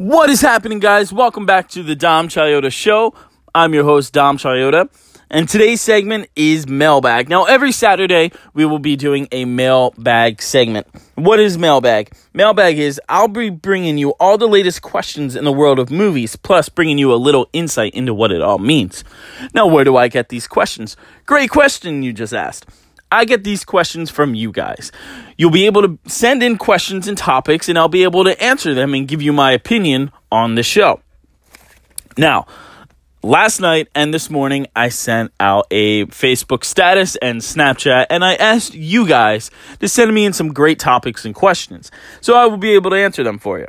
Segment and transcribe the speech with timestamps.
[0.00, 1.12] What is happening, guys?
[1.12, 3.12] Welcome back to the Dom Chayota Show.
[3.54, 4.88] I'm your host, Dom Chayota,
[5.28, 7.28] and today's segment is mailbag.
[7.28, 10.86] Now, every Saturday, we will be doing a mailbag segment.
[11.16, 12.12] What is mailbag?
[12.32, 16.34] Mailbag is I'll be bringing you all the latest questions in the world of movies,
[16.34, 19.04] plus bringing you a little insight into what it all means.
[19.52, 20.96] Now, where do I get these questions?
[21.26, 22.64] Great question you just asked.
[23.12, 24.92] I get these questions from you guys.
[25.36, 28.74] You'll be able to send in questions and topics, and I'll be able to answer
[28.74, 31.00] them and give you my opinion on the show.
[32.16, 32.46] Now,
[33.22, 38.34] last night and this morning, I sent out a Facebook status and Snapchat, and I
[38.34, 41.90] asked you guys to send me in some great topics and questions
[42.20, 43.68] so I will be able to answer them for you.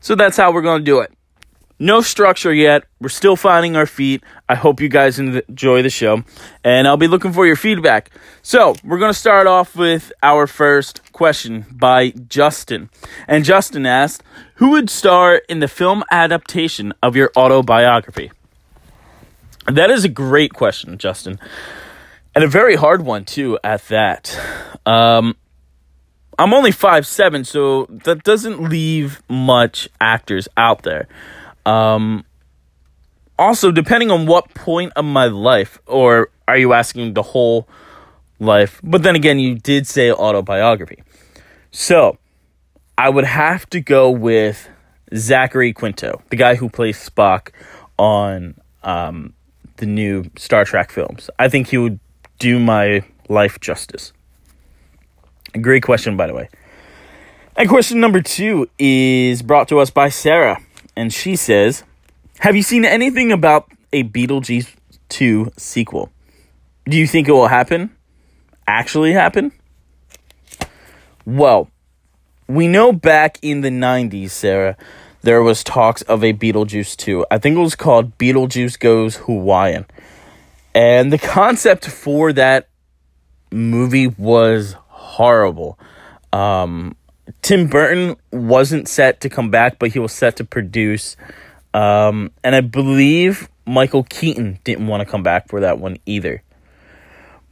[0.00, 1.13] So that's how we're going to do it.
[1.84, 2.84] No structure yet.
[2.98, 4.24] We're still finding our feet.
[4.48, 6.24] I hope you guys enjoy the show,
[6.64, 8.08] and I'll be looking for your feedback.
[8.40, 12.88] So, we're going to start off with our first question by Justin.
[13.28, 14.22] And Justin asked,
[14.54, 18.32] Who would star in the film adaptation of your autobiography?
[19.66, 21.38] That is a great question, Justin.
[22.34, 24.40] And a very hard one, too, at that.
[24.86, 25.36] Um,
[26.38, 31.08] I'm only five seven, so that doesn't leave much actors out there.
[31.66, 32.24] Um,
[33.38, 37.68] also, depending on what point of my life, or are you asking the whole
[38.38, 38.80] life?
[38.84, 41.02] But then again, you did say autobiography.
[41.70, 42.18] So,
[42.96, 44.68] I would have to go with
[45.16, 47.50] Zachary Quinto, the guy who plays Spock
[47.98, 49.32] on um,
[49.76, 51.28] the new Star Trek films.
[51.38, 51.98] I think he would
[52.38, 54.12] do my life justice.
[55.60, 56.48] Great question, by the way.
[57.56, 60.60] And question number two is brought to us by Sarah
[60.96, 61.84] and she says,
[62.40, 64.74] Have you seen anything about a Beetlejuice
[65.08, 66.10] 2 sequel?
[66.86, 67.94] Do you think it will happen?
[68.66, 69.52] Actually happen?
[71.26, 71.70] Well,
[72.46, 74.76] we know back in the 90s, Sarah,
[75.22, 77.26] there was talks of a Beetlejuice 2.
[77.30, 79.86] I think it was called Beetlejuice Goes Hawaiian.
[80.74, 82.68] And the concept for that
[83.50, 85.78] movie was horrible.
[86.32, 86.96] Um,
[87.42, 91.16] Tim Burton wasn't set to come back, but he was set to produce.
[91.72, 96.42] Um, and I believe Michael Keaton didn't want to come back for that one either.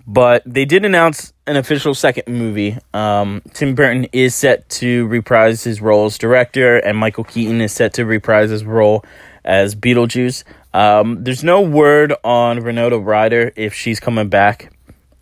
[0.06, 2.76] But they did announce an official second movie.
[2.92, 7.72] Um, Tim Burton is set to reprise his role as director, and Michael Keaton is
[7.72, 9.04] set to reprise his role
[9.44, 10.44] as Beetlejuice.
[10.74, 14.72] Um, there's no word on Winona Ryder if she's coming back.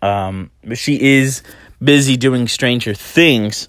[0.03, 1.43] Um, but she is
[1.83, 3.69] busy doing Stranger Things.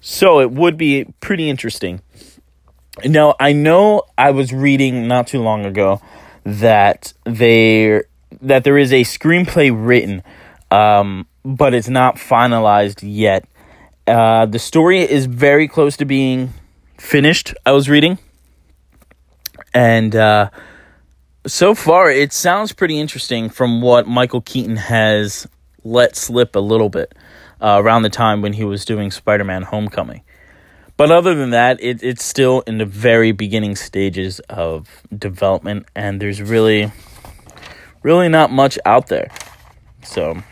[0.00, 2.00] So it would be pretty interesting.
[3.04, 6.00] Now, I know I was reading not too long ago
[6.44, 8.04] that there
[8.42, 10.22] that there is a screenplay written,
[10.70, 13.46] um, but it's not finalized yet.
[14.06, 16.52] Uh, the story is very close to being
[16.98, 17.54] finished.
[17.66, 18.18] I was reading,
[19.74, 20.50] and uh,
[21.46, 25.46] so far it sounds pretty interesting from what Michael Keaton has
[25.84, 27.14] let slip a little bit
[27.60, 30.22] uh, around the time when he was doing Spider Man Homecoming.
[30.96, 36.20] But other than that, it, it's still in the very beginning stages of development, and
[36.20, 36.92] there's really,
[38.02, 39.30] really not much out there.
[40.02, 40.42] So,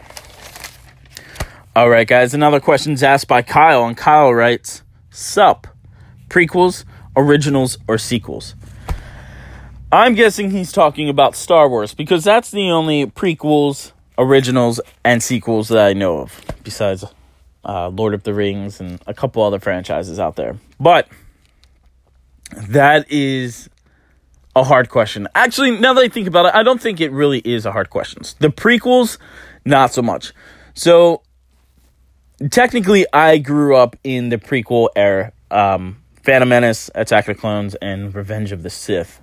[1.77, 5.67] all right, guys, another question's asked by Kyle, and Kyle writes, Sup,
[6.31, 8.55] prequels, originals, or sequels?
[9.93, 15.69] I'm guessing he's talking about Star Wars because that's the only prequels originals and sequels
[15.69, 17.05] that I know of, besides
[17.65, 20.57] uh, Lord of the Rings and a couple other franchises out there.
[20.79, 21.09] But
[22.53, 23.71] that is
[24.57, 25.29] a hard question.
[25.35, 27.91] Actually, now that I think about it, I don't think it really is a hard
[27.91, 28.23] question.
[28.41, 29.19] The prequels,
[29.65, 30.33] not so much.
[30.75, 31.23] So,
[32.51, 37.75] technically, I grew up in the prequel era um, Phantom Menace, Attack of the Clones,
[37.77, 39.21] and Revenge of the Sith.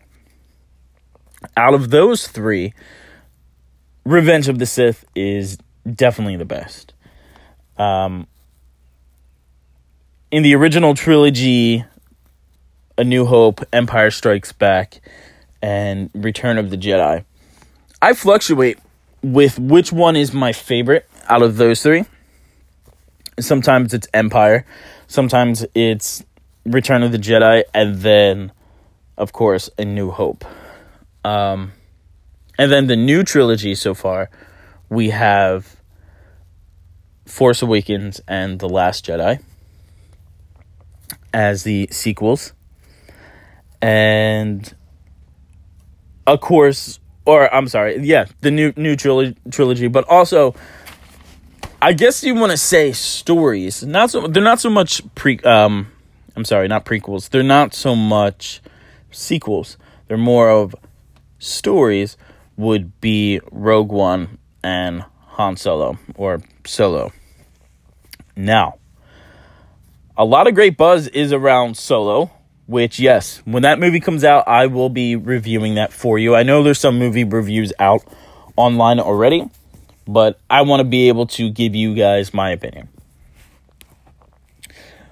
[1.55, 2.73] Out of those three,
[4.05, 5.57] Revenge of the Sith is
[5.91, 6.93] definitely the best.
[7.77, 8.27] Um,
[10.29, 11.83] in the original trilogy,
[12.97, 15.01] A New Hope, Empire Strikes Back,
[15.61, 17.25] and Return of the Jedi,
[18.01, 18.77] I fluctuate
[19.23, 22.05] with which one is my favorite out of those three.
[23.39, 24.65] Sometimes it's Empire,
[25.07, 26.23] sometimes it's
[26.63, 28.51] Return of the Jedi, and then,
[29.17, 30.45] of course, A New Hope.
[31.23, 31.71] Um,
[32.57, 34.29] and then the new trilogy so far,
[34.89, 35.75] we have
[37.25, 39.41] Force Awakens and The Last Jedi
[41.33, 42.53] as the sequels.
[43.81, 44.73] And
[46.25, 50.55] of course, or I'm sorry, yeah, the new new trilogy, trilogy, but also
[51.81, 53.83] I guess you want to say stories.
[53.83, 55.87] Not so they're not so much pre um
[56.35, 57.29] I'm sorry, not prequels.
[57.29, 58.61] They're not so much
[59.11, 59.77] sequels.
[60.07, 60.75] They're more of
[61.39, 62.17] stories
[62.57, 67.11] would be Rogue One and Han Solo or Solo.
[68.35, 68.75] Now,
[70.17, 72.31] a lot of great buzz is around Solo,
[72.67, 76.35] which, yes, when that movie comes out, I will be reviewing that for you.
[76.35, 78.01] I know there's some movie reviews out
[78.55, 79.49] online already,
[80.07, 82.89] but I want to be able to give you guys my opinion.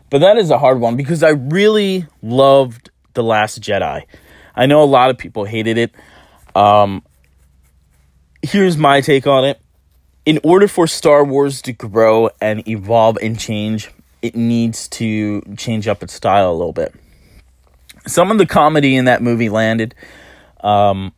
[0.09, 4.05] But that is a hard one because I really loved The Last Jedi.
[4.55, 5.91] I know a lot of people hated it.
[6.55, 7.03] Um,
[8.43, 9.59] here's my take on it.
[10.25, 13.89] In order for Star Wars to grow and evolve and change,
[14.21, 16.93] it needs to change up its style a little bit.
[18.05, 19.95] Some of the comedy in that movie landed,
[20.61, 21.13] um,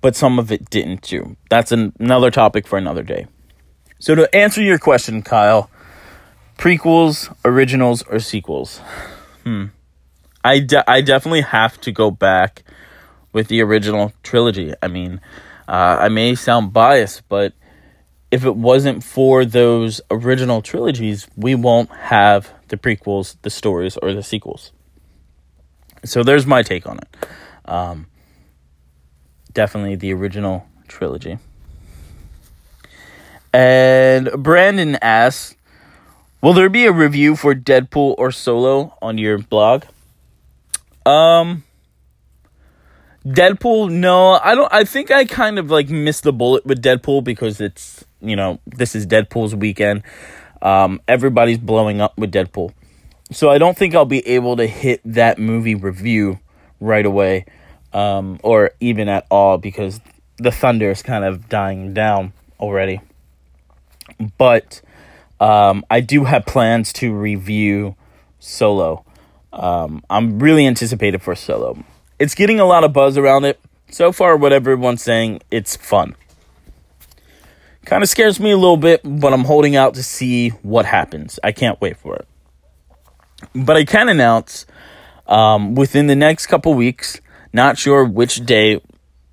[0.00, 1.36] but some of it didn't too.
[1.48, 3.26] That's an, another topic for another day.
[3.98, 5.70] So to answer your question, Kyle,
[6.58, 8.78] prequels, originals, or sequels?
[9.44, 9.66] Hmm.
[10.44, 12.64] I, de- I definitely have to go back
[13.32, 14.74] with the original trilogy.
[14.82, 15.20] I mean,
[15.68, 17.52] uh, I may sound biased, but
[18.30, 24.12] if it wasn't for those original trilogies, we won't have the prequels, the stories, or
[24.12, 24.72] the sequels.
[26.04, 27.28] So there's my take on it.
[27.64, 28.06] Um,
[29.52, 31.38] definitely the original trilogy.
[33.52, 35.54] And Brandon asks,
[36.42, 39.84] "Will there be a review for Deadpool or Solo on your blog?"
[41.06, 41.62] Um,
[43.26, 44.70] Deadpool, no, I don't.
[44.70, 48.60] I think I kind of like missed the bullet with Deadpool because it's you know
[48.66, 50.02] this is Deadpool's weekend.
[50.60, 52.74] Um, everybody's blowing up with Deadpool,
[53.32, 56.38] so I don't think I'll be able to hit that movie review
[56.80, 57.46] right away,
[57.94, 60.02] um, or even at all because
[60.36, 63.00] the thunder is kind of dying down already.
[64.36, 64.82] But
[65.40, 67.96] um, I do have plans to review
[68.38, 69.02] Solo.
[69.50, 71.82] Um, I'm really anticipated for Solo
[72.18, 73.60] it's getting a lot of buzz around it.
[73.90, 76.16] So far, what everyone's saying, it's fun.
[77.84, 81.38] Kind of scares me a little bit, but I'm holding out to see what happens.
[81.44, 82.26] I can't wait for it.
[83.54, 84.64] But I can announce
[85.26, 87.20] um, within the next couple weeks,
[87.52, 88.80] not sure which day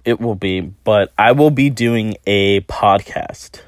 [0.03, 3.61] it will be, but I will be doing a podcast.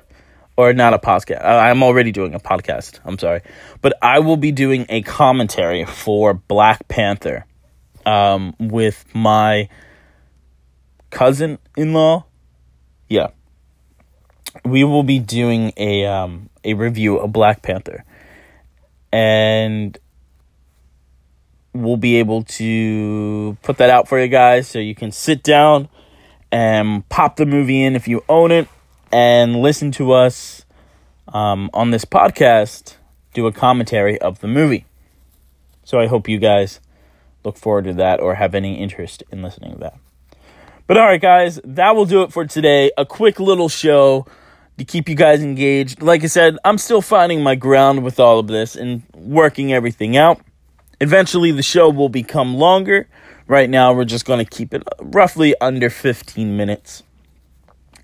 [0.56, 1.44] Or not a podcast.
[1.44, 3.00] I'm already doing a podcast.
[3.06, 3.42] I'm sorry.
[3.82, 7.46] But I will be doing a commentary for Black Panther
[8.06, 9.70] um, with my
[11.10, 12.26] cousin in law.
[13.10, 13.30] Yeah.
[14.66, 18.04] We will be doing a um, a review of Black Panther.
[19.12, 19.98] And
[21.74, 25.90] we'll be able to put that out for you guys so you can sit down
[26.52, 28.68] and pop the movie in if you own it
[29.12, 30.66] and listen to us
[31.30, 32.96] um, on this podcast
[33.34, 34.86] do a commentary of the movie.
[35.84, 36.80] So I hope you guys
[37.44, 39.98] look forward to that or have any interest in listening to that.
[40.88, 42.92] But all right, guys, that will do it for today.
[42.98, 44.26] A quick little show
[44.78, 46.02] to keep you guys engaged.
[46.02, 50.18] Like I said, I'm still finding my ground with all of this and working everything
[50.18, 50.42] out.
[51.00, 53.08] Eventually, the show will become longer.
[53.48, 57.04] Right now, we're just going to keep it roughly under 15 minutes.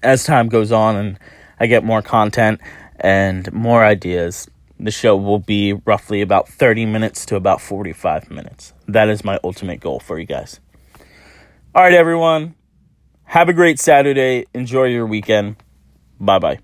[0.02, 1.20] As time goes on and
[1.60, 2.62] I get more content
[3.00, 8.74] and more ideas, the show will be roughly about 30 minutes to about 45 minutes.
[8.88, 10.60] That is my ultimate goal for you guys.
[11.76, 12.56] All right, everyone.
[13.26, 14.46] Have a great Saturday.
[14.54, 15.58] Enjoy your weekend.
[16.20, 16.60] Bye bye.